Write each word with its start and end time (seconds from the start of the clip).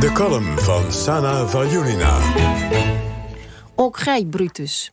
De 0.00 0.10
column 0.14 0.58
van 0.58 0.92
Sana 0.92 1.46
Valjulina. 1.46 2.18
Ook 3.74 3.98
gij, 3.98 4.24
Brutus. 4.24 4.92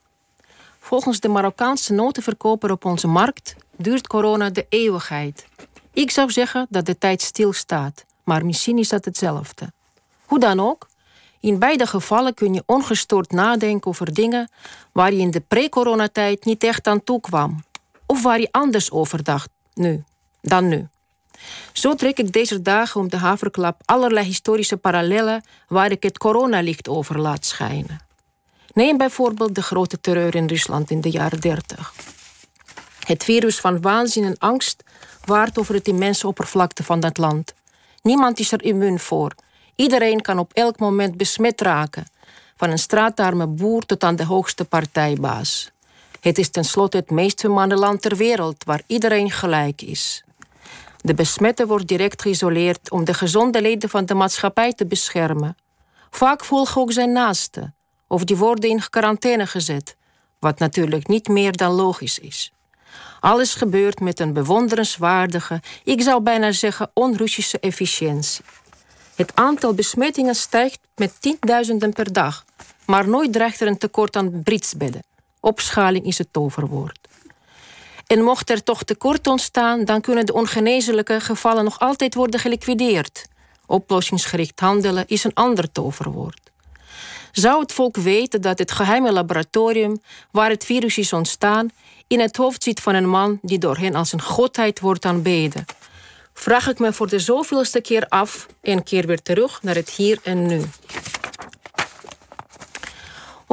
Volgens 0.80 1.20
de 1.20 1.28
Marokkaanse 1.28 1.94
notenverkoper 1.94 2.72
op 2.72 2.86
onze 2.86 3.08
markt 3.08 3.56
duurt 3.78 4.08
corona 4.08 4.50
de 4.50 4.66
eeuwigheid. 4.70 5.48
Ik 5.94 6.12
zou 6.12 6.32
zeggen 6.32 6.68
dat 6.70 6.86
de 6.86 6.98
tijd 6.98 7.22
stilstaat, 7.22 8.06
maar 8.24 8.46
misschien 8.46 8.78
is 8.78 8.90
dat 8.90 9.06
hetzelfde. 9.06 9.72
Hoe 10.26 10.40
dan 10.40 10.60
ook, 10.60 10.88
in 11.40 11.60
beide 11.60 11.88
gevallen 11.88 12.34
kun 12.34 12.54
je 12.54 12.64
ongestoord 12.66 13.32
nadenken 13.32 13.90
over 13.90 14.14
dingen 14.14 14.50
waar 14.92 15.14
je 15.14 15.20
in 15.20 15.32
de 15.32 15.42
pre-coronatijd 15.48 16.46
niet 16.46 16.64
echt 16.64 16.88
aan 16.88 17.04
toe 17.04 17.20
kwam. 17.20 17.64
Of 18.06 18.24
waar 18.24 18.40
je 18.40 18.48
anders 18.52 18.92
over 18.92 19.24
dacht 19.24 19.50
nu, 19.74 20.04
dan 20.42 20.68
nu. 20.68 20.90
Zo 21.74 21.96
trek 21.96 22.18
ik 22.18 22.32
deze 22.32 22.62
dagen 22.62 23.02
om 23.02 23.10
de 23.10 23.18
haverklap 23.18 23.82
allerlei 23.86 24.26
historische 24.26 24.78
parallellen 24.78 25.44
waar 25.68 25.92
ik 25.92 26.04
het 26.04 26.18
coronalicht 26.18 26.88
over 26.88 27.20
laat 27.20 27.46
schijnen. 27.46 28.02
Neem 28.74 28.98
bijvoorbeeld 28.98 29.56
de 29.56 29.62
grote 29.62 30.02
terreur 30.02 30.36
in 30.36 30.48
Rusland 30.48 30.90
in 30.92 31.02
de 31.02 31.10
jaren 31.10 31.40
30. 31.40 31.94
Het 33.00 33.24
virus 33.24 33.60
van 33.60 33.82
waanzin 33.82 34.24
en 34.24 34.38
angst 34.38 34.84
waart 35.26 35.58
over 35.58 35.76
het 35.76 35.88
immense 35.88 36.28
oppervlakte 36.28 36.84
van 36.84 37.00
dat 37.00 37.18
land. 37.18 37.54
Niemand 38.02 38.40
is 38.40 38.52
er 38.52 38.64
immuun 38.64 39.00
voor. 39.00 39.36
Iedereen 39.76 40.22
kan 40.22 40.40
op 40.40 40.54
elk 40.54 40.80
moment 40.80 41.18
besmet 41.18 41.62
raken, 41.62 42.06
van 42.56 42.70
een 42.70 42.80
straatarme 42.80 43.48
boer 43.48 43.86
tot 43.86 44.04
aan 44.04 44.16
de 44.16 44.26
hoogste 44.26 44.66
partijbaas. 44.66 45.72
Het 46.20 46.38
is 46.38 46.50
tenslotte 46.50 46.98
het 46.98 47.10
meest 47.10 47.42
humane 47.42 47.76
land 47.76 48.02
ter 48.02 48.16
wereld 48.16 48.64
waar 48.64 48.82
iedereen 48.88 49.32
gelijk 49.32 49.82
is. 49.82 50.24
De 51.02 51.14
besmette 51.14 51.68
wordt 51.68 51.88
direct 51.88 52.22
geïsoleerd 52.22 52.92
om 52.92 53.04
de 53.04 53.14
gezonde 53.14 53.62
leden 53.62 53.90
van 53.90 54.06
de 54.06 54.14
maatschappij 54.14 54.74
te 54.74 54.86
beschermen. 54.86 55.56
Vaak 56.10 56.46
volgen 56.46 56.82
ook 56.82 56.92
zijn 56.92 57.12
naasten, 57.12 57.76
of 58.08 58.24
die 58.24 58.38
worden 58.38 58.70
in 58.70 58.90
quarantaine 58.90 59.48
gezet, 59.48 59.96
wat 60.40 60.60
natuurlijk 60.60 61.08
niet 61.08 61.28
meer 61.28 61.58
dan 61.58 61.72
logisch 61.72 62.20
is. 62.20 62.52
Alles 63.20 63.54
gebeurt 63.56 64.00
met 64.00 64.20
een 64.20 64.34
bewonderenswaardige, 64.34 65.62
ik 65.84 66.02
zou 66.02 66.22
bijna 66.22 66.52
zeggen 66.52 66.92
onrussische 66.94 67.60
efficiëntie. 67.60 68.46
Het 69.16 69.32
aantal 69.36 69.74
besmettingen 69.74 70.36
stijgt 70.36 70.80
met 70.96 71.22
tienduizenden 71.22 71.94
per 71.94 72.14
dag, 72.14 72.46
maar 72.86 73.08
nooit 73.08 73.34
dreigt 73.34 73.62
er 73.62 73.68
een 73.68 73.78
tekort 73.78 74.16
aan 74.16 74.44
britsbedden. 74.44 75.04
Opschaling 75.40 76.06
is 76.06 76.18
het 76.18 76.28
toverwoord. 76.32 77.00
En 78.12 78.24
mocht 78.24 78.50
er 78.50 78.64
toch 78.64 78.84
tekort 78.84 79.28
ontstaan, 79.28 79.86
dan 79.86 80.02
kunnen 80.02 80.26
de 80.26 80.34
ongeneeslijke 80.34 81.20
gevallen 81.20 81.64
nog 81.64 81.80
altijd 81.80 82.16
worden 82.16 82.40
geliquideerd. 82.40 83.26
Oplossingsgericht 83.66 84.60
handelen 84.60 85.04
is 85.08 85.24
een 85.24 85.34
ander 85.34 85.72
toverwoord. 85.72 86.52
Zou 87.32 87.62
het 87.62 87.72
volk 87.72 87.98
weten 87.98 88.42
dat 88.42 88.60
het 88.60 88.72
geheime 88.72 89.12
laboratorium 89.12 90.02
waar 90.32 90.50
het 90.50 90.66
virus 90.66 90.98
is 90.98 91.14
ontstaan 91.14 91.70
in 92.08 92.20
het 92.20 92.36
hoofd 92.36 92.64
zit 92.64 92.80
van 92.80 92.96
een 92.96 93.10
man 93.10 93.40
die 93.42 93.58
door 93.58 93.78
hen 93.78 93.96
als 93.96 94.12
een 94.12 94.22
godheid 94.22 94.80
wordt 94.80 95.06
aanbeden? 95.06 95.66
Vraag 96.34 96.70
ik 96.70 96.80
me 96.80 96.94
voor 96.94 97.08
de 97.10 97.20
zoveelste 97.20 97.82
keer 97.82 98.06
af 98.08 98.48
en 98.62 98.84
keer 98.84 99.08
weer 99.08 99.22
terug 99.22 99.64
naar 99.64 99.76
het 99.76 99.90
hier 99.90 100.20
en 100.24 100.46
nu. 100.46 100.62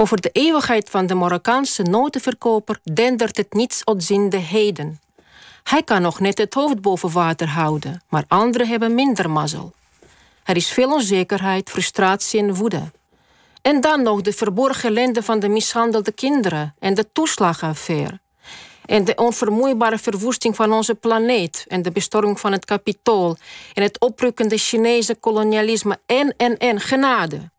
Over 0.01 0.21
de 0.21 0.31
eeuwigheid 0.33 0.91
van 0.91 1.07
de 1.07 1.15
Marokkaanse 1.15 1.83
notenverkoper 1.83 2.79
dendert 2.83 3.37
het 3.37 3.53
niets 3.53 3.85
ontziende 3.85 4.37
heden. 4.37 5.01
Hij 5.63 5.83
kan 5.83 6.03
nog 6.03 6.21
net 6.21 6.39
het 6.39 6.55
hoofd 6.55 6.81
boven 6.81 7.13
water 7.13 7.49
houden, 7.49 8.03
maar 8.09 8.25
anderen 8.29 8.69
hebben 8.69 8.95
minder 8.95 9.31
mazzel. 9.31 9.73
Er 10.45 10.57
is 10.57 10.71
veel 10.71 10.93
onzekerheid, 10.93 11.71
frustratie 11.71 12.41
en 12.41 12.55
woede. 12.55 12.83
En 13.63 13.81
dan 13.81 14.03
nog 14.03 14.21
de 14.21 14.33
verborgen 14.33 14.89
ellende 14.89 15.23
van 15.23 15.39
de 15.41 15.49
mishandelde 15.49 16.13
kinderen 16.13 16.75
en 16.79 16.95
de 16.95 17.13
toeslagenaffaire. 17.13 18.21
En 18.85 19.05
de 19.05 19.15
onvermoeibare 19.15 19.99
verwoesting 19.99 20.57
van 20.57 20.73
onze 20.73 20.95
planeet 20.95 21.65
en 21.69 21.83
de 21.83 21.91
bestorming 21.91 22.41
van 22.41 22.53
het 22.53 22.65
kapitool 22.65 23.37
en 23.75 23.83
het 23.83 24.01
oprukkende 24.01 24.59
Chinese 24.59 25.15
kolonialisme 25.15 25.99
en 26.07 26.35
en 26.37 26.59
en 26.59 26.81
genade. 26.81 27.51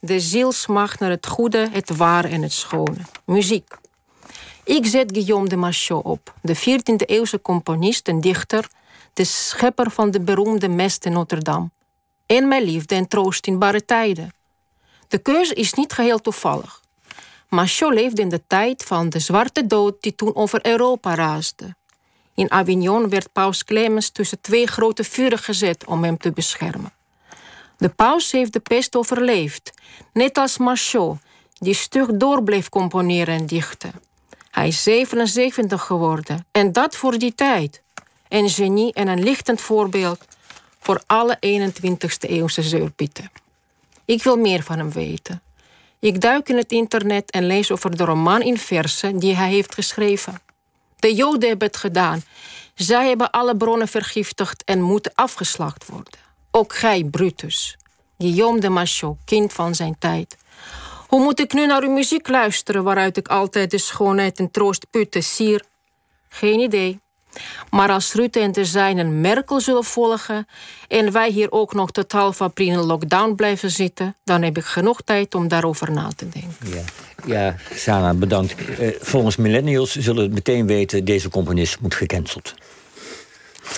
De 0.00 0.20
zielsmacht 0.20 1.00
naar 1.00 1.10
het 1.10 1.26
goede, 1.26 1.68
het 1.72 1.96
ware 1.96 2.28
en 2.28 2.42
het 2.42 2.52
schone. 2.52 2.98
Muziek. 3.24 3.76
Ik 4.64 4.86
zet 4.86 5.10
Guillaume 5.12 5.48
de 5.48 5.56
Machaut 5.56 6.04
op, 6.04 6.34
de 6.42 6.56
14e 6.56 7.04
eeuwse 7.06 7.40
componist 7.40 8.08
en 8.08 8.20
dichter, 8.20 8.68
de 9.12 9.24
schepper 9.24 9.90
van 9.90 10.10
de 10.10 10.20
beroemde 10.20 10.68
Mest 10.68 11.04
in 11.04 11.12
Notre 11.12 11.40
Dame. 11.40 11.70
En 12.26 12.48
mijn 12.48 12.62
liefde 12.62 12.94
en 12.94 13.08
troost 13.08 13.46
in 13.46 13.58
barre 13.58 13.84
tijden. 13.84 14.32
De 15.08 15.18
keuze 15.18 15.54
is 15.54 15.72
niet 15.72 15.92
geheel 15.92 16.20
toevallig. 16.20 16.82
Machaut 17.48 17.94
leefde 17.94 18.22
in 18.22 18.28
de 18.28 18.42
tijd 18.46 18.84
van 18.84 19.08
de 19.08 19.18
zwarte 19.18 19.66
dood 19.66 19.96
die 20.00 20.14
toen 20.14 20.34
over 20.34 20.66
Europa 20.66 21.14
raasde. 21.14 21.76
In 22.34 22.50
Avignon 22.50 23.08
werd 23.08 23.32
paus 23.32 23.64
Clemens 23.64 24.10
tussen 24.10 24.40
twee 24.40 24.66
grote 24.66 25.04
vuren 25.04 25.38
gezet 25.38 25.84
om 25.84 26.04
hem 26.04 26.18
te 26.18 26.32
beschermen. 26.32 26.92
De 27.78 27.88
paus 27.88 28.32
heeft 28.32 28.52
de 28.52 28.60
pest 28.60 28.96
overleefd, 28.96 29.70
net 30.12 30.38
als 30.38 30.58
Machaut, 30.58 31.18
die 31.58 31.74
stug 31.74 32.08
door 32.12 32.42
bleef 32.42 32.68
componeren 32.68 33.34
en 33.34 33.46
dichten. 33.46 33.92
Hij 34.50 34.68
is 34.68 34.82
77 34.82 35.82
geworden 35.82 36.46
en 36.50 36.72
dat 36.72 36.96
voor 36.96 37.18
die 37.18 37.34
tijd. 37.34 37.82
Een 38.28 38.48
genie 38.48 38.92
en 38.92 39.08
een 39.08 39.22
lichtend 39.22 39.60
voorbeeld 39.60 40.24
voor 40.80 41.02
alle 41.06 41.36
21ste 41.36 42.28
eeuwse 42.28 42.62
zeurpieten. 42.62 43.30
Ik 44.04 44.22
wil 44.22 44.36
meer 44.36 44.62
van 44.62 44.78
hem 44.78 44.90
weten. 44.90 45.42
Ik 45.98 46.20
duik 46.20 46.48
in 46.48 46.56
het 46.56 46.72
internet 46.72 47.30
en 47.30 47.46
lees 47.46 47.70
over 47.70 47.96
de 47.96 48.04
roman 48.04 48.42
in 48.42 48.58
versen 48.58 49.18
die 49.18 49.36
hij 49.36 49.50
heeft 49.50 49.74
geschreven. 49.74 50.40
De 50.98 51.14
Joden 51.14 51.48
hebben 51.48 51.66
het 51.66 51.76
gedaan. 51.76 52.22
Zij 52.74 53.08
hebben 53.08 53.30
alle 53.30 53.56
bronnen 53.56 53.88
vergiftigd 53.88 54.64
en 54.64 54.80
moeten 54.80 55.12
afgeslacht 55.14 55.86
worden. 55.86 56.27
Ook 56.50 56.74
gij, 56.74 57.04
Brutus. 57.04 57.76
Guillaume 58.18 58.60
de 58.60 58.68
Machaut, 58.68 59.16
kind 59.24 59.52
van 59.52 59.74
zijn 59.74 59.96
tijd. 59.98 60.36
Hoe 61.06 61.20
moet 61.20 61.40
ik 61.40 61.52
nu 61.52 61.66
naar 61.66 61.82
uw 61.82 61.90
muziek 61.90 62.28
luisteren, 62.28 62.84
waaruit 62.84 63.16
ik 63.16 63.28
altijd 63.28 63.70
de 63.70 63.78
schoonheid 63.78 64.38
en 64.38 64.50
troost 64.50 64.86
putte, 64.90 65.20
sier? 65.20 65.64
Geen 66.28 66.60
idee. 66.60 67.00
Maar 67.70 67.90
als 67.90 68.12
Rutte 68.12 68.40
en 68.40 68.52
de 68.52 68.64
zijnen 68.64 69.20
Merkel 69.20 69.60
zullen 69.60 69.84
volgen 69.84 70.46
en 70.88 71.12
wij 71.12 71.30
hier 71.30 71.52
ook 71.52 71.74
nog 71.74 71.90
tot 71.90 72.12
half 72.12 72.40
april 72.40 72.68
in 72.68 72.86
lockdown 72.86 73.34
blijven 73.34 73.70
zitten, 73.70 74.16
dan 74.24 74.42
heb 74.42 74.56
ik 74.56 74.64
genoeg 74.64 75.02
tijd 75.02 75.34
om 75.34 75.48
daarover 75.48 75.92
na 75.92 76.08
te 76.16 76.28
denken. 76.28 76.56
Ja, 76.64 76.84
ja 77.26 77.56
Sana, 77.74 78.14
bedankt. 78.14 78.54
Eh, 78.54 78.88
volgens 79.00 79.36
millennials 79.36 79.96
zullen 79.96 80.22
het 80.22 80.32
meteen 80.32 80.66
weten: 80.66 81.04
deze 81.04 81.28
componist 81.28 81.80
moet 81.80 81.94
gecanceld. 81.94 82.54